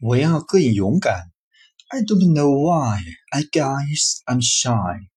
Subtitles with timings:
[0.00, 1.32] 我要更勇敢。
[1.88, 3.02] I don't know why.
[3.30, 5.08] I guess I'm shy.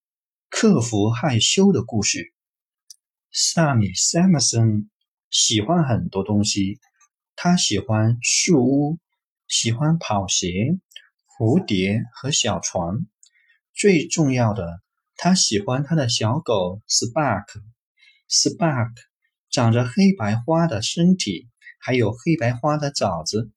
[0.50, 2.32] 克服害羞的故事。
[3.30, 4.88] 萨米· Samuelson
[5.30, 6.80] 喜欢很多东西。
[7.36, 8.98] 他喜欢树屋，
[9.46, 10.78] 喜欢跑鞋、
[11.38, 13.06] 蝴蝶和小船。
[13.74, 14.80] 最重要的，
[15.16, 17.46] 他喜欢他的小狗 Spark。
[18.28, 18.92] Spark
[19.48, 23.52] 长着黑白花的身体，还有黑白花的爪子。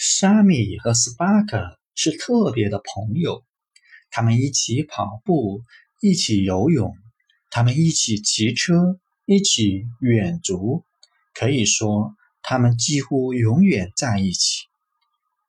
[0.00, 3.44] 沙米和 Spark 是特别的朋友，
[4.10, 5.64] 他们一起跑步，
[6.00, 6.96] 一起游泳，
[7.50, 10.84] 他们一起骑车，一起远足。
[11.34, 14.66] 可以说，他们几乎永远在一起。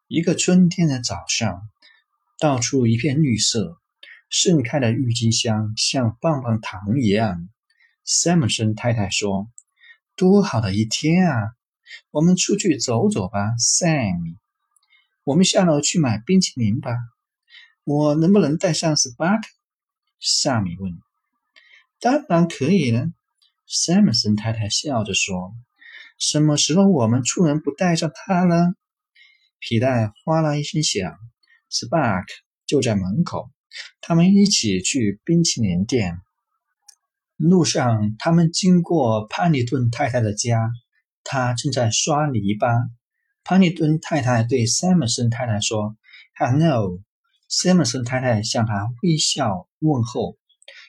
[0.07, 1.70] 一个春天的早上，
[2.40, 3.77] 到处一片绿色，
[4.31, 7.48] 盛开的郁金香像棒棒糖一样。
[8.04, 9.48] 塞姆森太太说
[10.18, 11.52] ：“多好的一天啊！
[12.11, 14.35] 我们出去走走吧，塞米。”
[15.25, 16.91] 我们下楼去买冰淇淋吧。
[17.84, 19.43] 我能不能带上 Spark？
[20.20, 20.93] 萨米问。
[21.99, 23.07] 当然可以了。
[23.67, 25.54] 塞姆森太太笑着说。
[26.17, 28.73] 什么时候我们出门不带上它呢？
[29.60, 31.13] 皮带哗啦一声响
[31.70, 32.26] ，Spark
[32.65, 33.51] 就在门口。
[34.01, 36.20] 他们一起去冰淇淋店。
[37.37, 40.71] 路上，他们经过潘尼顿太太的家，
[41.23, 42.67] 他正在刷泥巴。
[43.43, 45.95] 潘尼顿太太对塞姆森太太说
[46.37, 46.99] ：“Hello。”
[47.48, 50.37] 塞姆森太太向他微笑问候。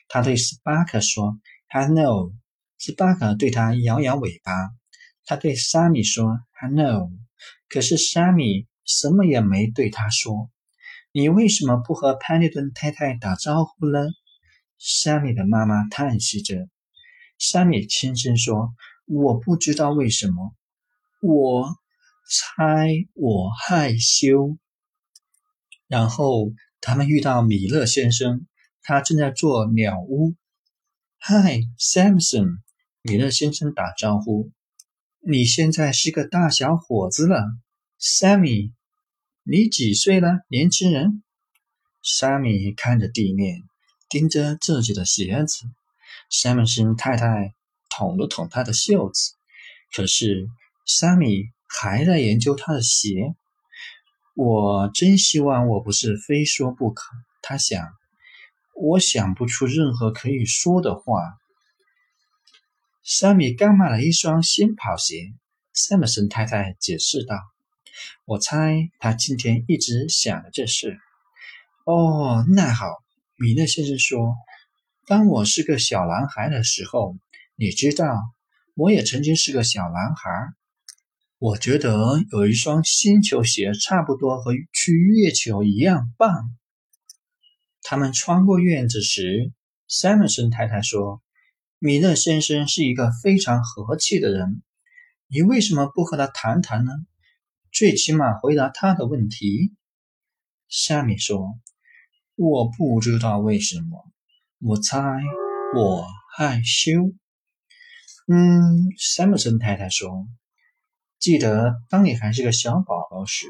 [0.07, 2.33] 他对斯巴克说：“Hello。”
[2.77, 4.51] 斯巴克对他摇摇尾巴。
[5.25, 7.09] 他对沙米说：“Hello。”
[7.69, 10.49] 可是沙米什么也没对他说。
[11.13, 13.99] 你为什么不和潘尼顿太太打招呼呢？
[14.77, 16.67] 沙米的妈妈叹息着。
[17.37, 18.73] 沙米轻声说
[19.11, 20.55] ：“我不知道为什么。”
[21.21, 21.75] 我。
[22.33, 24.57] 猜我害羞。
[25.89, 28.47] 然后他们遇到米勒先生，
[28.81, 30.35] 他正在做鸟屋。
[31.17, 32.59] 嗨，Samson，
[33.01, 34.49] 米勒先生打招呼。
[35.19, 37.43] 你现在是个大小伙子了
[37.99, 38.71] ，Sammy。
[39.43, 41.21] 你几岁了，年轻人
[42.01, 43.63] ？Sammy 看着地面，
[44.07, 45.65] 盯着自己的鞋子。
[46.31, 47.53] Samson 太太
[47.91, 49.33] 捅了捅他的袖子，
[49.93, 50.47] 可是
[50.87, 51.51] Sammy。
[51.73, 53.33] 还在研究他的鞋，
[54.35, 57.09] 我真希望我不是非说不可。
[57.41, 57.87] 他想，
[58.75, 61.21] 我想不出任何可以说的话。
[63.03, 65.31] 山米刚买了一双新跑鞋，
[65.71, 67.39] 塞姆森太太解释道
[68.27, 70.99] ：“我猜他今天一直想着这事。”
[71.87, 72.97] 哦，那好，
[73.37, 74.35] 米勒先生说
[75.07, 77.15] ：“当我是个小男孩的时候，
[77.61, 78.19] 你知道，
[78.73, 80.31] 我也曾经是个小男孩。”
[81.37, 86.57] 我觉得有一双新球鞋，差不多和去月球一样棒。
[87.83, 89.53] 他们穿过院子时，
[89.87, 91.21] 塞姆森太太说
[91.77, 94.63] ：“米勒先生是一个非常和气的人，
[95.27, 96.91] 你为什么不和他谈谈呢？
[97.71, 99.75] 最起码回答他的问题。”
[100.67, 101.59] 夏米说
[102.33, 104.11] ：“我不知道为什么，
[104.61, 104.99] 我猜
[105.75, 107.13] 我害羞。”
[108.27, 110.27] 嗯，塞姆森太太说。
[111.19, 113.47] 记得当你还是个小宝宝时，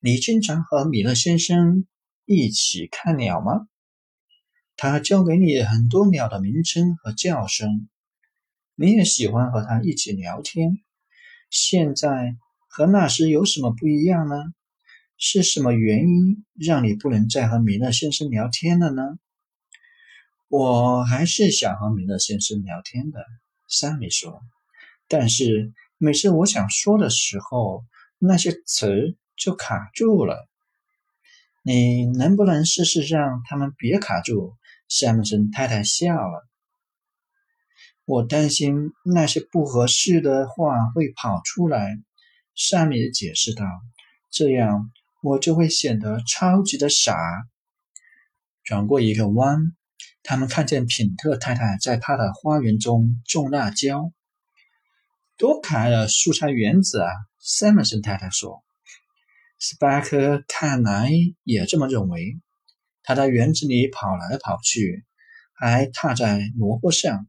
[0.00, 1.86] 你经常和米勒先生
[2.24, 3.68] 一起看鸟吗？
[4.76, 7.88] 他教给你很多鸟的名称和叫声，
[8.74, 10.78] 你也喜欢和他一起聊天。
[11.50, 12.36] 现在
[12.68, 14.36] 和那时有什么不一样呢？
[15.18, 19.02] 是什么原因让你不能再和米勒先生聊天了呢？
[20.48, 23.24] 我还是想和米勒先生聊天的，
[23.68, 24.42] 山米说，
[25.08, 25.72] 但是。
[26.04, 27.84] 每次我想说的时候，
[28.18, 30.48] 那些词就卡住了。
[31.62, 34.56] 你能不能试试让他们别卡住？
[34.88, 36.44] 山姆森太太笑了。
[38.04, 41.96] 我担心那些不合适的话会跑出来。
[42.56, 43.64] 山米解释道
[44.28, 44.90] ：“这样
[45.22, 47.14] 我就会显得超级的傻。”
[48.64, 49.72] 转过一个弯，
[50.22, 54.12] 他们看见品特太太在她的花园中种辣椒。
[55.36, 57.10] 多可爱的蔬菜园子啊！
[57.38, 58.62] 塞姆森太太说。
[59.58, 61.10] 斯巴克看来
[61.44, 62.40] 也这么认为。
[63.04, 65.04] 他在园子里跑来跑去，
[65.54, 67.26] 还踏在萝卜上。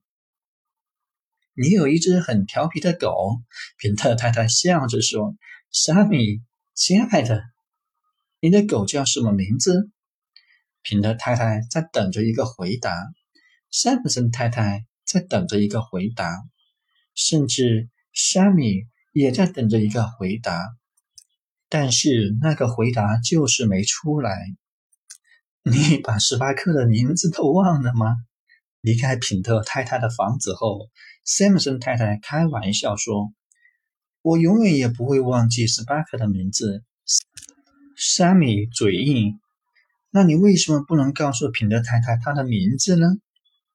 [1.55, 3.41] 你有一只很调皮的狗，
[3.79, 5.35] 品特太太笑着说
[5.71, 6.43] ：“沙米，
[6.75, 7.43] 亲爱的，
[8.39, 9.89] 你的狗叫什么名字？”
[10.83, 12.93] 品特太太在等着一个回答，
[13.71, 16.43] 塞姆森太太在等着一个回答，
[17.15, 17.89] 甚至。
[18.15, 20.75] 沙米也在等着一个回答，
[21.67, 24.37] 但是那个回答就是没出来。
[25.63, 28.15] 你把史巴克的名字都忘了吗？
[28.81, 30.91] 离开品特太太的房子后，
[31.25, 33.33] 塞姆森太太开玩笑说
[34.21, 36.83] ：“我永远也不会忘记史巴克的名字。”
[37.97, 39.39] 山米嘴硬
[40.13, 43.07] ：“那你为什么不能告诉品德太太她的名字呢？”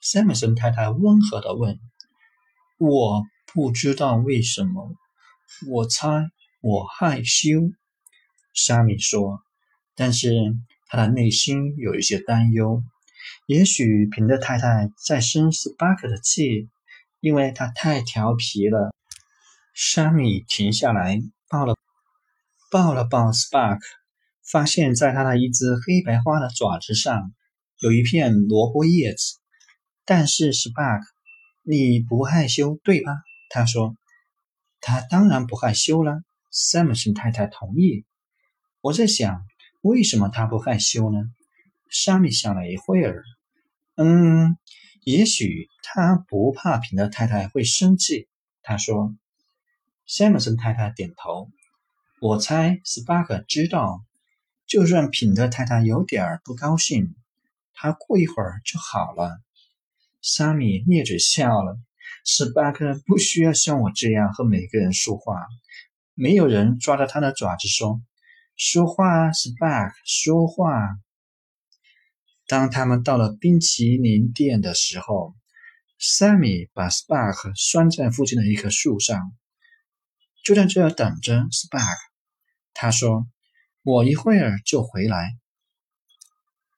[0.00, 1.80] 塞姆森太太温和地问
[2.78, 4.94] ：“我不知道为什么，
[5.68, 6.30] 我猜
[6.60, 7.72] 我害羞。”
[8.54, 9.42] 沙米说，
[9.96, 10.30] 但是
[10.86, 12.84] 他的内心有一些担忧。
[13.46, 16.68] 也许平德太太在生斯巴克的气，
[17.20, 18.94] 因为他太调皮了。
[19.74, 21.76] 沙米停下来，抱了
[22.70, 23.80] 抱了抱斯巴克，
[24.50, 27.32] 发现在他的一只黑白花的爪子上
[27.80, 29.38] 有一片萝卜叶子。
[30.04, 31.02] 但是 Spark，，
[31.62, 33.12] 你不害羞对吧？
[33.50, 33.96] 他说
[34.80, 38.06] ：“他当然不害羞了。”塞姆森太太同意。
[38.80, 39.42] 我在想，
[39.82, 41.18] 为什么他不害羞呢？
[41.90, 43.22] 沙米想了一会儿，
[43.96, 44.56] 嗯，
[45.04, 48.28] 也许他不怕平德太太会生气。
[48.62, 49.14] 他说
[50.06, 51.48] ：“塞姆森太太点头。
[52.20, 54.02] 我猜 Spark 知道，
[54.68, 57.16] 就算品德太太有点不高兴，
[57.74, 59.40] 他过一会儿就好了。”
[60.22, 61.80] 沙米咧嘴笑了。
[62.24, 65.46] 斯巴克不需要像我这样和每个人说话。
[66.12, 68.02] 没有人抓着他的爪子说
[68.54, 70.98] ：“说话，斯巴克，说话。”
[72.46, 75.34] 当他们到了冰淇淋店的时候，
[75.98, 79.32] 萨米把 Spark 拴在附近的一棵树上，
[80.44, 81.96] 就在这儿等着 Spark。
[82.74, 83.26] 他说
[83.88, 85.34] ：“我一会儿就回来。”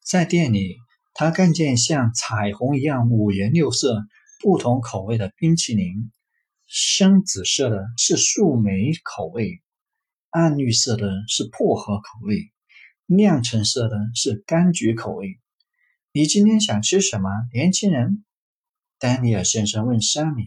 [0.01, 0.77] 在店里，
[1.12, 4.07] 他看见像彩虹一样五颜六色、
[4.39, 6.12] 不同口味的冰淇淋。
[6.69, 9.61] 深紫色的是树莓口味，
[10.31, 12.53] 暗绿色的是薄荷口味，
[13.07, 15.41] 亮橙色的是柑橘口味。
[16.12, 18.25] 你今天想吃什么，年轻人？
[19.01, 20.45] 丹尼尔先生问沙米。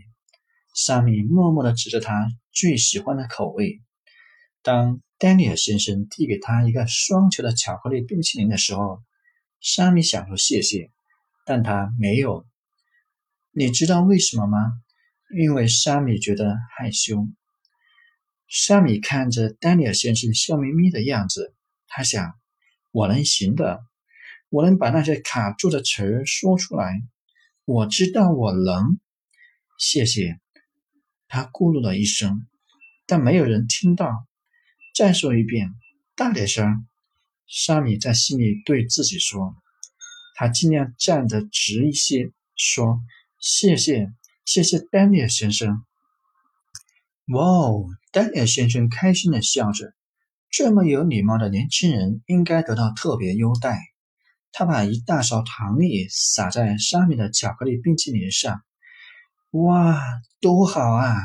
[0.74, 3.82] 沙米默默地指着他最喜欢的口味。
[4.62, 9.02] 当丹尼尔先生递给他一个双球的巧克力冰淇淋的时候，
[9.62, 10.92] 沙米想说谢谢，
[11.46, 12.46] 但他没有。
[13.54, 14.60] 你知道为什么吗？
[15.34, 17.26] 因为沙米觉得害羞。
[18.50, 21.56] 沙米看着丹尼尔先生笑眯眯的样子，
[21.88, 22.34] 他想：
[22.92, 23.82] 我能行的。
[24.50, 27.02] 我能把那些卡住的词说出来。
[27.64, 29.00] 我知道我能。
[29.80, 30.42] 谢谢。
[31.30, 32.46] 他咕噜了一声，
[33.06, 34.28] 但没有人听到。
[34.94, 35.74] 再说一遍，
[36.16, 36.88] 大点声。
[37.48, 39.56] 沙米在心里对自己说。
[40.36, 43.02] 他尽量站得直一些，说
[43.40, 44.12] ：“谢谢，
[44.46, 45.84] 谢谢，丹尼尔先生。”
[47.34, 49.94] 哇哦，丹尼尔先生开心地笑着。
[50.50, 53.80] 这么有礼貌的年轻人应该得到特别优待。
[54.52, 58.62] 他把一大勺糖粒撒在沙米的巧克力冰淇淋上，
[59.50, 60.00] 哇，
[60.40, 61.16] 多好啊！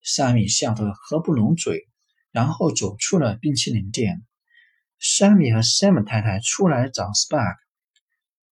[0.00, 1.86] 沙米笑得合不拢嘴，
[2.34, 4.24] 然后走出了冰淇淋店。
[4.98, 7.56] 沙米和 Sam 太太出来找 Spark，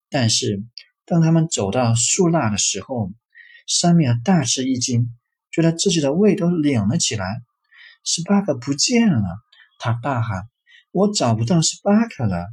[0.09, 0.63] 但是
[1.05, 3.11] 当他们走到树那的时候，
[3.67, 5.13] 沙米大吃一惊，
[5.51, 7.41] 觉得自己的胃都拧了起来。
[8.05, 9.21] Spark 不见了，
[9.79, 10.47] 他大喊
[10.91, 12.47] ：“我找不到 Spark 了！”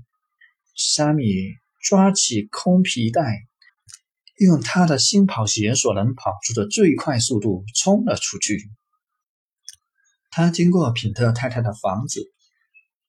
[0.75, 1.25] 沙米
[1.81, 3.47] 抓起空皮带，
[4.39, 8.69] 用他的新跑鞋所能跑出的最快速度冲了出去。
[10.31, 12.33] 他经过品特太太的房子，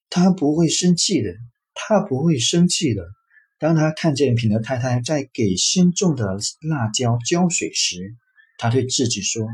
[0.09, 1.31] 他不会生气的，
[1.73, 3.03] 他不会生气的。
[3.59, 6.37] 当他看见品特太太在给新种的
[6.67, 8.15] 辣椒浇水时，
[8.57, 9.47] 他对自己说：“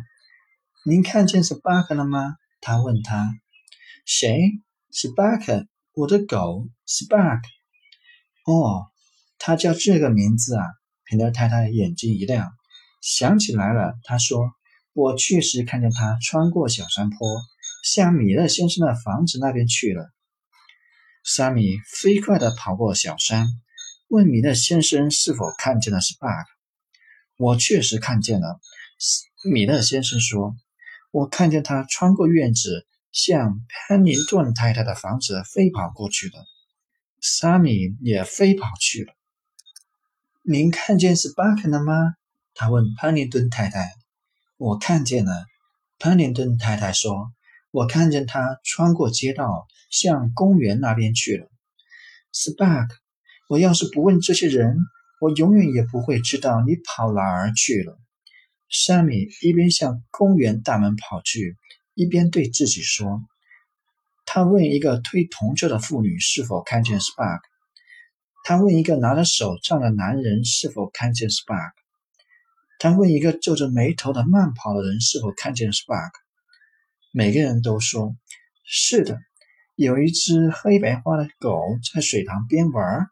[0.87, 3.33] 您看见是巴克了吗？”他问他
[4.07, 5.67] ：“谁是巴克？
[5.93, 7.41] 我的狗，Spark。”
[8.47, 8.87] 哦，
[9.37, 10.63] 他叫这个名字啊！
[11.03, 12.49] 品德太太眼睛一亮，
[13.01, 13.93] 想起来了。
[14.03, 14.51] 他说
[14.93, 17.17] ：“我确实看见他穿过小山坡，
[17.93, 20.11] 向米勒先生的房子那边去了。”
[21.23, 23.47] 沙米飞快地跑过小山，
[24.09, 26.45] 问米勒先生是否看见了 Spark。
[27.37, 28.59] 我确实看见了，
[29.49, 30.55] 米勒先生说
[31.11, 36.45] ：“我看见他穿过院子，向潘宁顿太太的房子飞跑过去了。”
[37.21, 39.13] 沙米也飞跑去了。
[40.43, 42.15] 您看见是巴肯了吗？
[42.53, 43.91] 他问潘宁顿太太。
[44.57, 45.45] 我看见了，
[45.99, 47.31] 潘宁顿太太说。
[47.77, 51.47] 我看见他穿过街道，向公园那边去了。
[52.33, 52.89] Spark，
[53.49, 54.77] 我要是不问这些人，
[55.21, 57.99] 我永远也不会知道你跑哪儿去了。
[58.67, 61.55] 沙米一边向公园大门跑去，
[61.93, 63.21] 一边对自己说
[64.25, 67.41] ：“他问一个推铜车的妇女是否看见 Spark。
[68.43, 71.73] 他问一个拿着手杖的男人是否看见 Spark。
[72.79, 76.09] 他问一个皱着眉头的慢跑的人是否看见 Spark。
[77.17, 78.15] 每个人都说
[78.63, 79.17] ：“是的，
[79.73, 81.59] 有一只黑白花的狗
[81.91, 83.07] 在水塘边玩。”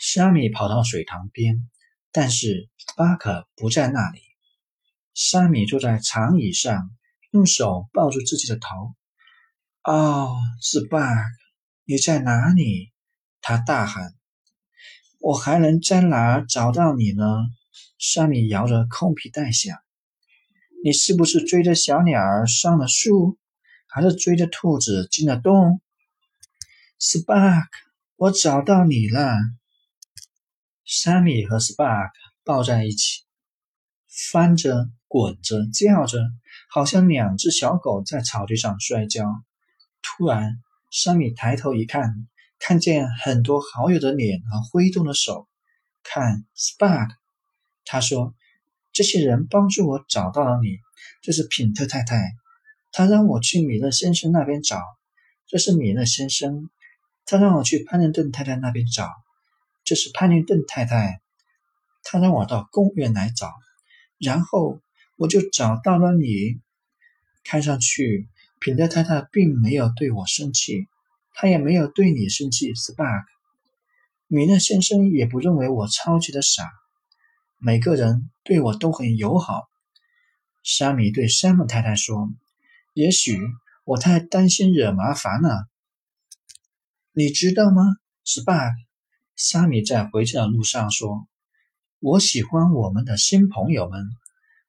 [0.00, 1.68] 沙米跑到水塘边，
[2.12, 4.22] 但是巴克不在那里。
[5.12, 6.88] 沙米坐在长椅上，
[7.32, 8.94] 用手抱住自己的头。
[9.84, 11.28] “哦，是巴克，
[11.84, 12.90] 你在哪里？”
[13.42, 14.14] 他大喊。
[15.20, 17.22] “我还能在哪儿找到你呢？”
[18.00, 19.76] 沙米摇着空皮带想。
[20.84, 23.38] “你是不是追着小鸟儿上了树，
[23.86, 25.80] 还是追着兔子进了洞
[27.00, 27.68] ？”“？Spark，，
[28.16, 29.36] 我找到你了。”
[30.84, 32.10] 沙米和 Spark
[32.44, 33.22] 抱在一起，
[34.30, 34.90] 翻着。
[35.12, 36.20] 滚着，叫着，
[36.70, 39.26] 好像两只小狗在草地上摔跤。
[40.00, 42.26] 突然，山米抬头一看，
[42.58, 45.46] 看见很多好友的脸和挥动的手。
[46.02, 47.10] 看，Spark，
[47.84, 48.34] 他说
[48.92, 50.78] ：“这些人帮助我找到了你。
[51.22, 52.32] 这是品特太太，
[52.92, 54.80] 他让我去米勒先生那边找。
[55.46, 56.70] 这是米勒先生，
[57.26, 59.08] 他让我去潘宁顿太太那边找。
[59.84, 61.20] 这是潘宁顿太太，
[62.02, 63.52] 他让我到公园来找。
[64.18, 64.80] 然后。”
[65.18, 66.58] 我就找到了你。
[67.44, 68.26] 看上去，
[68.58, 70.88] 品德太太并没有对我生气，
[71.32, 72.72] 她也没有对你生气。
[72.72, 73.22] Spark，
[74.26, 76.64] 米勒先生也不认为我超级的傻。
[77.64, 79.68] 每个人对我都很友好。
[80.64, 82.28] 沙米对山姆太太说
[82.92, 83.38] ：“也许
[83.84, 85.68] 我太担心惹麻烦了。
[87.12, 87.82] 你知道吗
[88.24, 88.72] spa
[89.36, 91.28] 沙米在回家的路上说
[92.00, 94.08] ：“我喜欢我们的新朋友们。”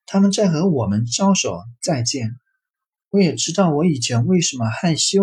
[0.06, 2.36] 他们在和我们招手再见。
[3.10, 5.22] 我也知道我以前为什么害羞。